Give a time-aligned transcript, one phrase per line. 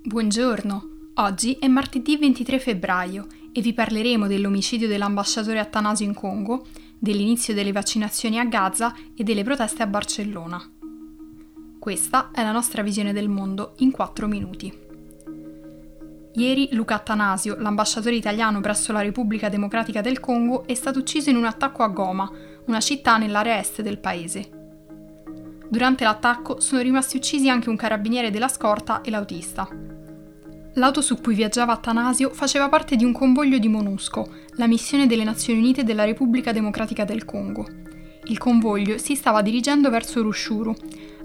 [0.00, 6.64] Buongiorno, oggi è martedì 23 febbraio e vi parleremo dell'omicidio dell'ambasciatore Attanasio in Congo,
[6.96, 10.62] dell'inizio delle vaccinazioni a Gaza e delle proteste a Barcellona.
[11.80, 14.72] Questa è la nostra visione del mondo in 4 minuti.
[16.34, 21.36] Ieri Luca Attanasio, l'ambasciatore italiano presso la Repubblica Democratica del Congo, è stato ucciso in
[21.36, 22.30] un attacco a Goma,
[22.66, 24.57] una città nell'area est del paese.
[25.68, 29.68] Durante l'attacco sono rimasti uccisi anche un carabiniere della scorta e l'autista.
[30.74, 35.24] L'auto su cui viaggiava Attanasio faceva parte di un convoglio di MONUSCO, la missione delle
[35.24, 37.66] Nazioni Unite della Repubblica Democratica del Congo.
[38.24, 40.74] Il convoglio si stava dirigendo verso Rushuru,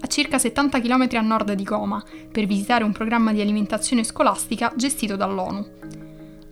[0.00, 4.72] a circa 70 km a nord di Goma, per visitare un programma di alimentazione scolastica
[4.76, 5.66] gestito dall'ONU.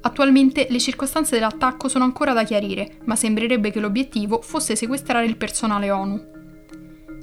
[0.01, 5.37] Attualmente le circostanze dell'attacco sono ancora da chiarire, ma sembrerebbe che l'obiettivo fosse sequestrare il
[5.37, 6.36] personale ONU.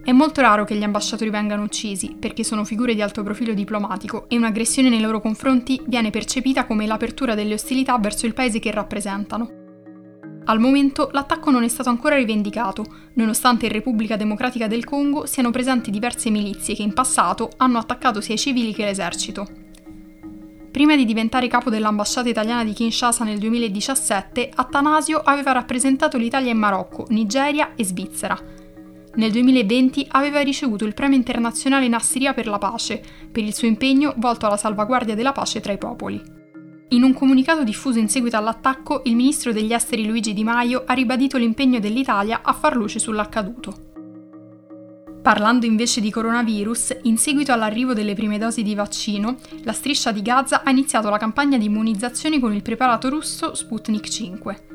[0.06, 4.26] È molto raro che gli ambasciatori vengano uccisi, perché sono figure di alto profilo diplomatico
[4.28, 8.70] e un'aggressione nei loro confronti viene percepita come l'apertura delle ostilità verso il paese che
[8.70, 9.62] rappresentano.
[10.44, 12.84] Al momento l'attacco non è stato ancora rivendicato,
[13.14, 18.20] nonostante in Repubblica Democratica del Congo siano presenti diverse milizie che in passato hanno attaccato
[18.20, 19.48] sia i civili che l'esercito.
[20.70, 26.58] Prima di diventare capo dell'ambasciata italiana di Kinshasa nel 2017, Attanasio aveva rappresentato l'Italia in
[26.58, 28.38] Marocco, Nigeria e Svizzera,
[29.16, 34.14] nel 2020 aveva ricevuto il Premio internazionale Nassiria per la pace, per il suo impegno
[34.18, 36.22] volto alla salvaguardia della pace tra i popoli.
[36.90, 40.94] In un comunicato diffuso in seguito all'attacco, il ministro degli esteri Luigi Di Maio ha
[40.94, 43.92] ribadito l'impegno dell'Italia a far luce sull'accaduto.
[45.22, 50.22] Parlando invece di coronavirus, in seguito all'arrivo delle prime dosi di vaccino, la striscia di
[50.22, 54.73] Gaza ha iniziato la campagna di immunizzazione con il preparato russo Sputnik 5.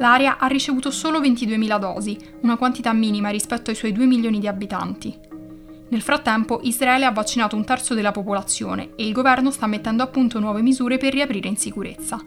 [0.00, 4.48] L'area ha ricevuto solo 22.000 dosi, una quantità minima rispetto ai suoi 2 milioni di
[4.48, 5.14] abitanti.
[5.90, 10.06] Nel frattempo Israele ha vaccinato un terzo della popolazione e il governo sta mettendo a
[10.06, 12.18] punto nuove misure per riaprire in sicurezza.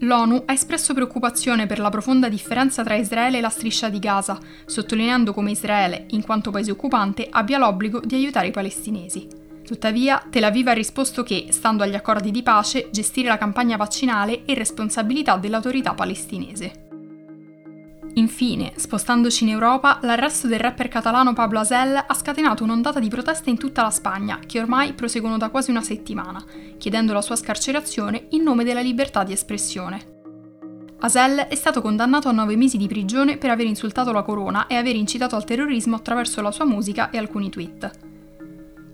[0.00, 4.36] L'ONU ha espresso preoccupazione per la profonda differenza tra Israele e la striscia di Gaza,
[4.66, 9.28] sottolineando come Israele, in quanto paese occupante, abbia l'obbligo di aiutare i palestinesi.
[9.64, 14.42] Tuttavia, Tel Aviv ha risposto che, stando agli accordi di pace, gestire la campagna vaccinale
[14.44, 16.83] è responsabilità dell'autorità palestinese.
[18.16, 23.50] Infine, spostandoci in Europa, l'arresto del rapper catalano Pablo Asel ha scatenato un'ondata di proteste
[23.50, 26.42] in tutta la Spagna, che ormai proseguono da quasi una settimana,
[26.78, 30.12] chiedendo la sua scarcerazione in nome della libertà di espressione.
[31.00, 34.76] Asel è stato condannato a nove mesi di prigione per aver insultato la corona e
[34.76, 37.90] aver incitato al terrorismo attraverso la sua musica e alcuni tweet.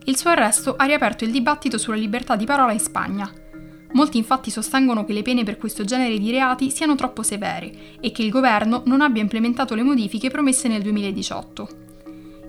[0.04, 3.30] Il suo arresto ha riaperto il dibattito sulla libertà di parola in Spagna,
[3.92, 8.12] Molti infatti sostengono che le pene per questo genere di reati siano troppo severe e
[8.12, 11.88] che il governo non abbia implementato le modifiche promesse nel 2018.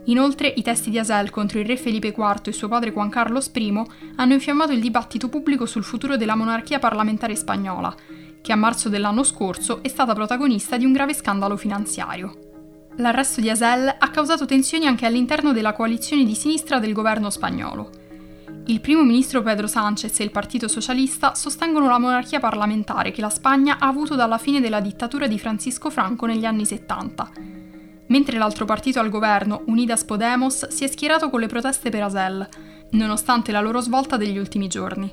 [0.05, 3.51] Inoltre, i testi di Asel contro il re Felipe IV e suo padre Juan Carlos
[3.53, 3.83] I
[4.15, 7.95] hanno infiammato il dibattito pubblico sul futuro della monarchia parlamentare spagnola,
[8.41, 12.49] che a marzo dell'anno scorso è stata protagonista di un grave scandalo finanziario.
[12.97, 17.89] L'arresto di Asel ha causato tensioni anche all'interno della coalizione di sinistra del governo spagnolo.
[18.71, 23.29] Il primo ministro Pedro Sánchez e il Partito Socialista sostengono la monarchia parlamentare che la
[23.29, 27.31] Spagna ha avuto dalla fine della dittatura di Francisco Franco negli anni 70.
[28.07, 32.47] Mentre l'altro partito al governo, Unidas Podemos, si è schierato con le proteste per Asel,
[32.91, 35.11] nonostante la loro svolta degli ultimi giorni.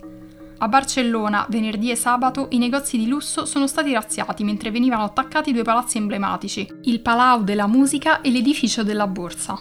[0.59, 5.53] A Barcellona, venerdì e sabato, i negozi di lusso sono stati razziati mentre venivano attaccati
[5.53, 9.61] due palazzi emblematici, il Palau della Musica e l'edificio della Borsa.